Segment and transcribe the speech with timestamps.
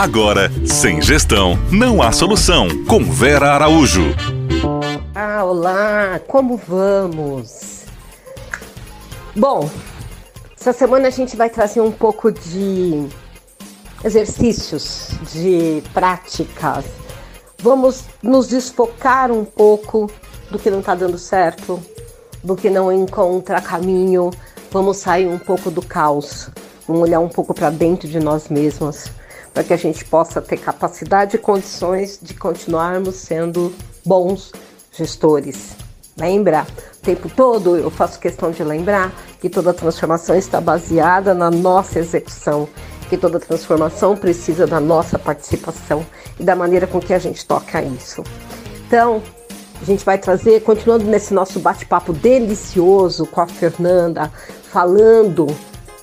[0.00, 2.68] Agora, sem gestão, não há solução.
[2.86, 4.14] Com Vera Araújo.
[5.14, 7.84] Ah, olá, como vamos?
[9.36, 9.68] Bom,
[10.58, 13.08] essa semana a gente vai trazer um pouco de
[14.02, 16.86] exercícios, de práticas.
[17.58, 20.10] Vamos nos desfocar um pouco
[20.50, 21.78] do que não está dando certo,
[22.42, 24.30] do que não encontra caminho.
[24.70, 26.48] Vamos sair um pouco do caos,
[26.88, 29.10] vamos olhar um pouco para dentro de nós mesmos,
[29.52, 34.52] para que a gente possa ter capacidade e condições de continuarmos sendo bons
[34.92, 35.76] gestores.
[36.16, 36.66] Lembra?
[36.98, 41.98] O tempo todo eu faço questão de lembrar que toda transformação está baseada na nossa
[41.98, 42.68] execução,
[43.08, 46.04] que toda transformação precisa da nossa participação
[46.38, 48.22] e da maneira com que a gente toca isso.
[48.86, 49.22] Então,
[49.80, 54.30] a gente vai trazer, continuando nesse nosso bate-papo delicioso com a Fernanda,
[54.70, 55.46] falando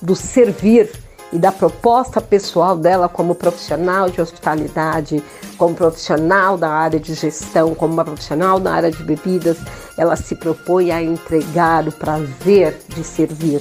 [0.00, 0.90] do servir
[1.36, 5.22] e da proposta pessoal dela como profissional de hospitalidade,
[5.58, 9.58] como profissional da área de gestão, como uma profissional da área de bebidas,
[9.98, 13.60] ela se propõe a entregar o prazer de servir,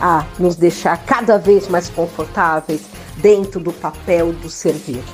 [0.00, 2.82] a nos deixar cada vez mais confortáveis
[3.18, 5.04] dentro do papel do servir.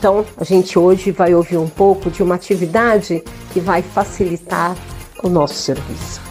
[0.00, 4.76] Então, a gente hoje vai ouvir um pouco de uma atividade que vai facilitar
[5.22, 6.29] o nosso serviço.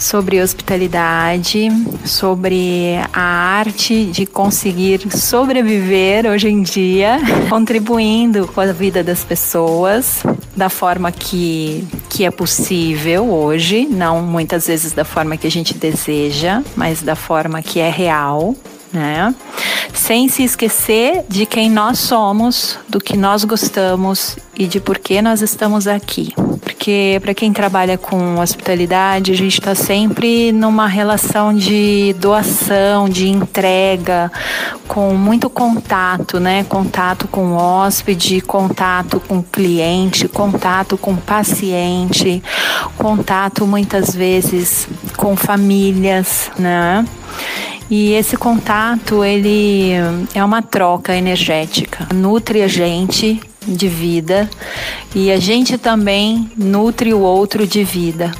[0.00, 1.68] Sobre hospitalidade,
[2.06, 7.18] sobre a arte de conseguir sobreviver hoje em dia,
[7.50, 10.22] contribuindo com a vida das pessoas
[10.56, 15.74] da forma que, que é possível hoje, não muitas vezes da forma que a gente
[15.74, 18.56] deseja, mas da forma que é real
[18.92, 19.34] né?
[19.92, 25.22] Sem se esquecer de quem nós somos, do que nós gostamos e de por que
[25.22, 26.34] nós estamos aqui.
[26.80, 33.28] Porque para quem trabalha com hospitalidade, a gente está sempre numa relação de doação, de
[33.28, 34.32] entrega,
[34.88, 36.64] com muito contato, né?
[36.64, 42.42] Contato com o hóspede, contato com o cliente, contato com o paciente,
[42.96, 44.88] contato muitas vezes
[45.18, 47.04] com famílias, né?
[47.90, 49.92] E esse contato, ele
[50.34, 52.08] é uma troca energética.
[52.14, 54.48] Nutre a gente de vida
[55.14, 58.32] e a gente também nutre o outro de vida.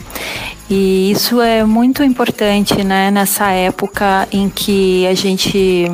[0.68, 5.90] E isso é muito importante, né, nessa época em que a gente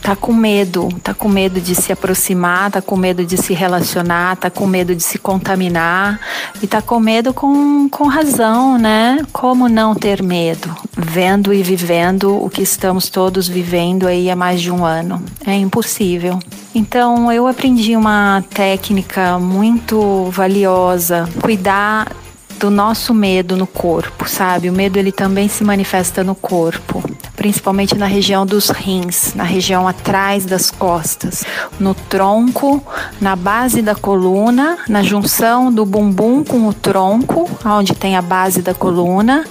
[0.00, 4.36] tá com medo, tá com medo de se aproximar, tá com medo de se relacionar,
[4.36, 6.18] tá com medo de se contaminar
[6.62, 9.18] e tá com medo com, com razão, né?
[9.32, 10.74] Como não ter medo?
[10.96, 15.22] Vendo e vivendo o que estamos todos vivendo aí há mais de um ano.
[15.46, 16.38] É impossível.
[16.78, 22.14] Então eu aprendi uma técnica muito valiosa, cuidar
[22.56, 24.70] do nosso medo no corpo, sabe?
[24.70, 27.02] O medo ele também se manifesta no corpo
[27.38, 31.44] principalmente na região dos rins, na região atrás das costas,
[31.78, 32.82] no tronco,
[33.20, 38.60] na base da coluna, na junção do bumbum com o tronco, onde tem a base
[38.60, 39.44] da coluna.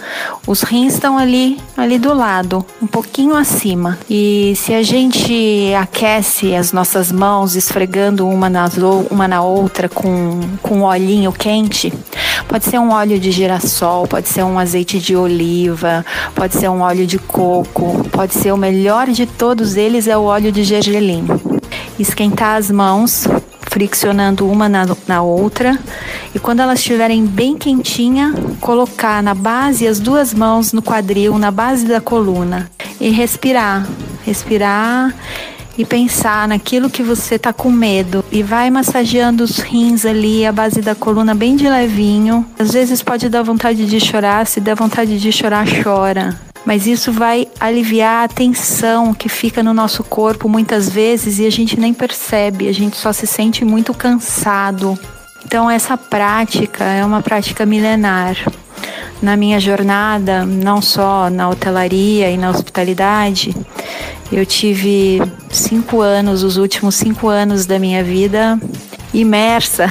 [0.46, 3.98] Os rins estão ali, ali do lado, um pouquinho acima.
[4.10, 8.76] E se a gente aquece as nossas mãos, esfregando uma, nas,
[9.10, 11.94] uma na outra com, com um olhinho quente,
[12.48, 16.82] pode ser um óleo de girassol, pode ser um azeite de oliva, pode ser um
[16.82, 18.08] óleo de coco.
[18.12, 21.26] Pode ser o melhor de todos eles é o óleo de gergelim.
[22.00, 23.28] Esquentar as mãos,
[23.62, 25.78] friccionando uma na, na outra,
[26.34, 31.52] e quando elas estiverem bem quentinha, colocar na base as duas mãos no quadril, na
[31.52, 32.70] base da coluna.
[33.00, 33.88] E respirar,
[34.26, 35.14] respirar
[35.78, 40.52] e pensar naquilo que você está com medo e vai massageando os rins ali, a
[40.52, 42.46] base da coluna bem de levinho.
[42.58, 47.14] Às vezes pode dar vontade de chorar, se der vontade de chorar, chora mas isso
[47.14, 51.94] vai aliviar a tensão que fica no nosso corpo muitas vezes e a gente nem
[51.94, 55.00] percebe, a gente só se sente muito cansado.
[55.46, 58.36] Então, essa prática é uma prática milenar.
[59.22, 63.56] Na minha jornada, não só na hotelaria e na hospitalidade,
[64.32, 68.60] eu tive cinco anos, os últimos cinco anos da minha vida,
[69.14, 69.88] imersa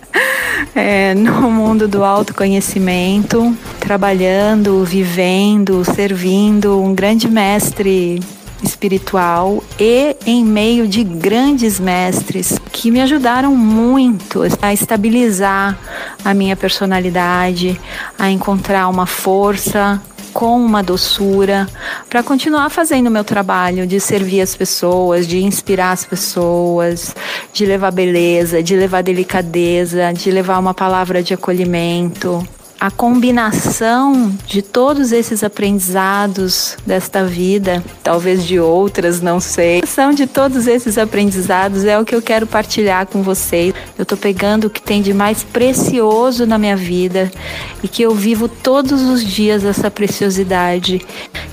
[0.74, 8.20] é, no mundo do autoconhecimento, trabalhando, vivendo, servindo um grande mestre
[8.62, 15.78] espiritual e em meio de grandes mestres que me ajudaram muito a estabilizar
[16.24, 17.80] a minha personalidade,
[18.18, 20.00] a encontrar uma força,
[20.32, 21.66] com uma doçura
[22.08, 27.14] para continuar fazendo o meu trabalho de servir as pessoas, de inspirar as pessoas,
[27.52, 32.46] de levar beleza, de levar delicadeza, de levar uma palavra de acolhimento.
[32.80, 39.82] A combinação de todos esses aprendizados desta vida, talvez de outras, não sei.
[39.86, 43.74] São de todos esses aprendizados é o que eu quero partilhar com vocês.
[43.98, 47.30] Eu estou pegando o que tem de mais precioso na minha vida
[47.82, 51.02] e que eu vivo todos os dias essa preciosidade,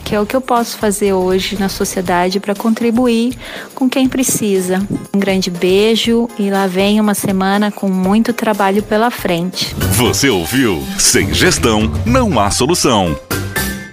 [0.07, 3.37] que é o que eu posso fazer hoje na sociedade para contribuir
[3.75, 4.81] com quem precisa.
[5.13, 9.75] Um grande beijo e lá vem uma semana com muito trabalho pela frente.
[9.97, 10.81] Você ouviu?
[10.97, 13.26] Sem gestão, não há solução.